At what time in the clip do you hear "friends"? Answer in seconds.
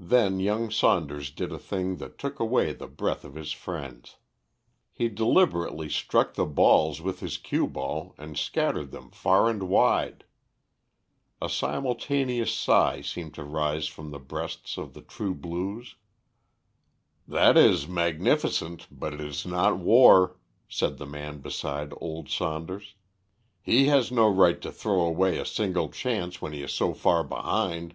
3.52-4.16